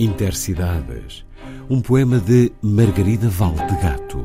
Intercidades, 0.00 1.24
um 1.68 1.80
poema 1.80 2.20
de 2.20 2.52
Margarida 2.62 3.28
Valdegato. 3.28 4.24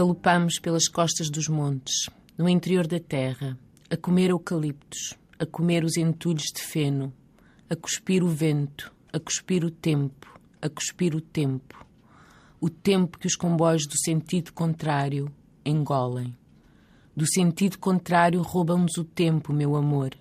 Galopamos 0.00 0.58
pelas 0.58 0.88
costas 0.88 1.28
dos 1.28 1.46
montes, 1.46 2.08
no 2.38 2.48
interior 2.48 2.86
da 2.86 2.98
terra, 2.98 3.58
a 3.90 3.98
comer 3.98 4.30
eucaliptos, 4.30 5.12
a 5.38 5.44
comer 5.44 5.84
os 5.84 5.98
entulhos 5.98 6.44
de 6.44 6.62
feno, 6.62 7.12
a 7.68 7.76
cuspir 7.76 8.24
o 8.24 8.28
vento, 8.28 8.90
a 9.12 9.20
cuspir 9.20 9.62
o 9.62 9.70
tempo, 9.70 10.40
a 10.62 10.70
cuspir 10.70 11.14
o 11.14 11.20
tempo. 11.20 11.86
O 12.58 12.70
tempo 12.70 13.18
que 13.18 13.26
os 13.26 13.36
comboios 13.36 13.86
do 13.86 13.98
sentido 13.98 14.54
contrário 14.54 15.30
engolem. 15.66 16.34
Do 17.14 17.26
sentido 17.26 17.78
contrário 17.78 18.40
roubam-nos 18.40 18.96
o 18.96 19.04
tempo, 19.04 19.52
meu 19.52 19.76
amor. 19.76 20.12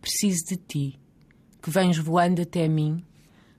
Preciso 0.00 0.46
de 0.48 0.56
ti, 0.56 1.00
que 1.62 1.70
vens 1.70 1.96
voando 1.96 2.42
até 2.42 2.66
mim, 2.66 3.04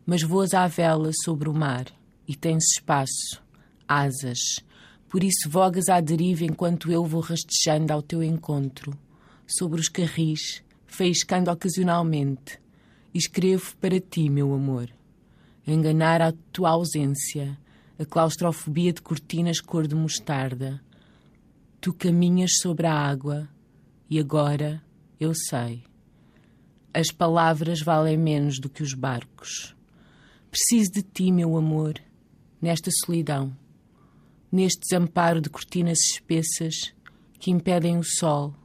mas 0.06 0.24
voas 0.24 0.54
à 0.54 0.68
vela 0.68 1.12
sobre 1.24 1.48
o 1.48 1.54
mar 1.54 1.86
e 2.28 2.36
tens 2.36 2.66
espaço, 2.74 3.42
asas 3.88 4.68
por 5.10 5.24
isso 5.24 5.50
vogas 5.50 5.88
à 5.88 6.02
deriva 6.02 6.44
enquanto 6.44 6.92
eu 6.92 7.06
vou 7.06 7.22
rastejando 7.22 7.94
ao 7.94 8.02
teu 8.02 8.22
encontro, 8.22 8.98
sobre 9.46 9.80
os 9.80 9.88
carris, 9.88 10.62
faiscando 10.86 11.50
ocasionalmente. 11.50 12.60
Escrevo 13.14 13.76
para 13.78 14.00
ti, 14.00 14.30
meu 14.30 14.54
amor. 14.54 14.90
Enganar 15.66 16.22
a 16.22 16.34
tua 16.52 16.72
ausência, 16.72 17.58
a 17.98 18.06
claustrofobia 18.06 18.92
de 18.92 19.02
cortinas 19.02 19.62
cor 19.62 19.88
de 19.88 19.96
mostarda. 19.96 20.82
Tu 21.80 21.94
caminhas 21.94 22.58
sobre 22.62 22.86
a 22.86 22.94
água 22.94 23.48
e 24.10 24.20
agora 24.20 24.84
eu 25.20 25.34
sei. 25.34 25.84
As 26.94 27.12
palavras 27.12 27.80
valem 27.82 28.18
menos 28.18 28.60
do 28.60 28.70
que 28.70 28.84
os 28.84 28.94
barcos. 28.94 29.74
Preciso 30.52 30.92
de 30.92 31.02
ti, 31.02 31.32
meu 31.32 31.56
amor, 31.56 31.94
nesta 32.62 32.90
solidão 33.06 33.56
neste 34.58 34.80
desamparo 34.80 35.40
de 35.40 35.52
cortinas 35.52 36.00
espessas 36.00 36.92
que 37.40 37.52
impedem 37.52 38.00
o 38.00 38.04
sol, 38.04 38.56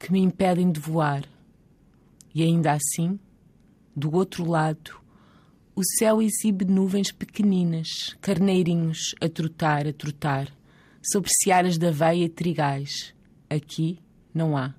que 0.00 0.10
me 0.10 0.18
impedem 0.18 0.72
de 0.72 0.80
voar. 0.80 1.24
E 2.34 2.42
ainda 2.42 2.72
assim, 2.72 3.16
do 3.94 4.12
outro 4.12 4.44
lado, 4.44 5.00
o 5.76 5.82
céu 5.96 6.20
exibe 6.20 6.64
nuvens 6.64 7.12
pequeninas, 7.12 8.16
carneirinhos 8.20 9.14
a 9.20 9.28
trotar, 9.28 9.86
a 9.86 9.92
trotar, 9.92 10.48
sobre 11.00 11.30
searas 11.40 11.78
de 11.78 11.86
aveia 11.86 12.24
e 12.24 12.28
trigais. 12.28 13.14
Aqui 13.48 14.00
não 14.34 14.56
há. 14.56 14.74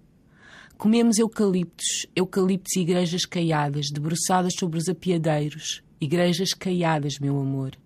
Comemos 0.78 1.20
eucaliptos, 1.20 2.06
eucaliptos 2.14 2.76
e 2.76 2.82
igrejas 2.82 3.26
caiadas, 3.26 3.88
debruçadas 3.90 4.56
sobre 4.60 4.78
os 4.78 4.90
apiadeiros, 4.90 5.82
igrejas 6.02 6.54
caiadas, 6.54 7.18
meu 7.18 7.40
amor. 7.40 7.78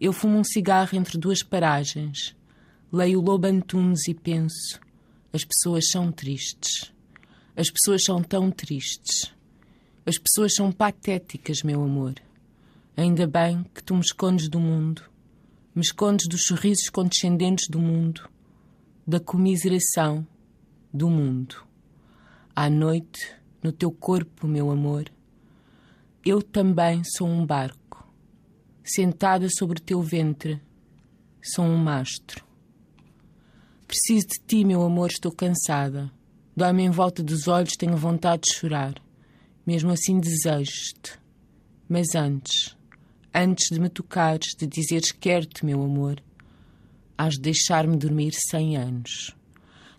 Eu 0.00 0.12
fumo 0.12 0.38
um 0.38 0.44
cigarro 0.44 0.96
entre 0.96 1.16
duas 1.16 1.42
paragens. 1.42 2.36
Leio 2.92 3.20
Lobo 3.20 3.46
Antunes 3.46 4.06
e 4.08 4.14
penso: 4.14 4.78
as 5.32 5.44
pessoas 5.44 5.90
são 5.90 6.12
tristes. 6.12 6.92
As 7.56 7.70
pessoas 7.70 8.04
são 8.04 8.22
tão 8.22 8.50
tristes. 8.50 9.32
As 10.04 10.18
pessoas 10.18 10.54
são 10.54 10.70
patéticas, 10.70 11.62
meu 11.62 11.82
amor. 11.82 12.14
Ainda 12.96 13.26
bem 13.26 13.64
que 13.74 13.82
tu 13.82 13.94
me 13.94 14.00
escondes 14.00 14.48
do 14.48 14.60
mundo. 14.60 15.02
Me 15.74 15.82
escondes 15.82 16.26
dos 16.28 16.44
sorrisos 16.44 16.88
condescendentes 16.88 17.68
do 17.68 17.78
mundo, 17.78 18.28
da 19.06 19.20
comiseração 19.20 20.26
do 20.92 21.10
mundo. 21.10 21.56
À 22.54 22.70
noite, 22.70 23.34
no 23.62 23.72
teu 23.72 23.90
corpo, 23.90 24.46
meu 24.46 24.70
amor, 24.70 25.10
eu 26.24 26.42
também 26.42 27.02
sou 27.04 27.28
um 27.28 27.44
barco 27.44 27.85
sentada 28.86 29.48
sobre 29.50 29.80
teu 29.80 30.00
ventre. 30.00 30.60
Sou 31.42 31.64
um 31.64 31.76
mastro. 31.76 32.44
Preciso 33.86 34.26
de 34.28 34.46
ti, 34.46 34.64
meu 34.64 34.82
amor, 34.82 35.10
estou 35.10 35.32
cansada. 35.32 36.10
Dói-me 36.56 36.84
em 36.84 36.90
volta 36.90 37.22
dos 37.22 37.48
olhos, 37.48 37.76
tenho 37.76 37.96
vontade 37.96 38.42
de 38.42 38.54
chorar. 38.54 38.94
Mesmo 39.66 39.90
assim 39.90 40.18
desejo-te. 40.18 41.18
Mas 41.88 42.14
antes, 42.14 42.76
antes 43.34 43.68
de 43.70 43.80
me 43.80 43.88
tocares, 43.88 44.54
de 44.56 44.66
dizeres 44.66 45.12
quero-te, 45.12 45.64
meu 45.64 45.82
amor, 45.82 46.22
hás 47.18 47.34
de 47.34 47.40
deixar-me 47.40 47.96
dormir 47.96 48.32
cem 48.50 48.76
anos. 48.76 49.36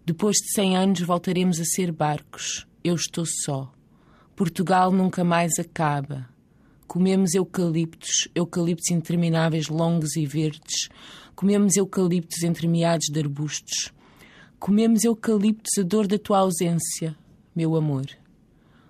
Depois 0.05 0.37
de 0.37 0.51
cem 0.53 0.77
anos 0.77 1.01
voltaremos 1.01 1.59
a 1.59 1.65
ser 1.65 1.91
barcos. 1.91 2.65
Eu 2.83 2.95
estou 2.95 3.25
só. 3.25 3.71
Portugal 4.35 4.91
nunca 4.91 5.23
mais 5.23 5.59
acaba. 5.59 6.29
Comemos 6.97 7.35
eucaliptos, 7.35 8.27
eucaliptos 8.33 8.89
intermináveis, 8.89 9.67
longos 9.67 10.15
e 10.15 10.25
verdes. 10.25 10.89
Comemos 11.35 11.77
eucaliptos 11.77 12.41
entremeados 12.41 13.05
de 13.11 13.19
arbustos. 13.19 13.93
Comemos 14.57 15.03
eucaliptos 15.03 15.77
a 15.77 15.83
dor 15.83 16.07
da 16.07 16.17
tua 16.17 16.39
ausência, 16.39 17.15
meu 17.55 17.75
amor. 17.75 18.07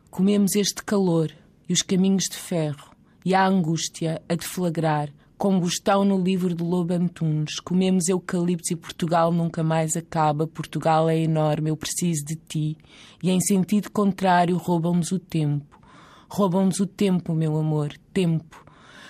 Comemos 0.09 0.56
este 0.56 0.81
calor 0.85 1.34
e 1.68 1.73
os 1.73 1.81
caminhos 1.81 2.29
de 2.31 2.38
ferro 2.38 2.95
e 3.25 3.36
a 3.36 3.45
angústia 3.45 4.21
a 4.30 4.36
deflagrar, 4.36 5.10
combustão 5.38 6.06
no 6.06 6.18
livro 6.18 6.56
de 6.56 6.63
Lobo 6.63 6.94
Antunes. 6.94 7.60
Comemos 7.60 8.07
eucaliptos 8.07 8.71
e 8.71 8.77
Portugal 8.77 9.33
nunca 9.33 9.62
mais 9.63 9.98
acaba. 9.98 10.48
Portugal 10.48 11.10
é 11.10 11.19
enorme, 11.19 11.71
eu 11.71 11.75
preciso 11.75 12.24
de 12.24 12.38
ti. 12.38 12.77
E 13.21 13.30
em 13.30 13.42
sentido 13.42 13.92
contrário 13.92 14.56
roubam-nos 14.56 15.12
o 15.12 15.19
tempo. 15.19 15.77
Roubam-nos 16.29 16.79
o 16.79 16.85
tempo, 16.85 17.33
meu 17.33 17.57
amor, 17.57 17.97
tempo. 18.13 18.65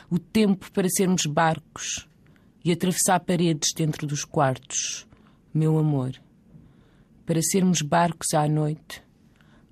O 0.09 0.19
tempo 0.19 0.71
para 0.71 0.87
sermos 0.87 1.25
barcos 1.25 2.07
e 2.63 2.71
atravessar 2.71 3.19
paredes 3.19 3.73
dentro 3.75 4.05
dos 4.05 4.23
quartos, 4.23 5.07
meu 5.53 5.77
amor. 5.77 6.13
Para 7.25 7.41
sermos 7.41 7.81
barcos 7.81 8.33
à 8.33 8.47
noite, 8.47 9.03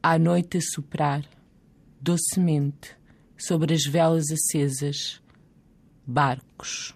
à 0.01 0.18
noite 0.18 0.57
a 0.57 0.62
soprar, 0.62 1.25
docemente, 2.01 2.95
sobre 3.38 3.74
as 3.74 3.86
velas 3.86 4.25
acesas, 4.31 5.21
barcos. 6.06 6.95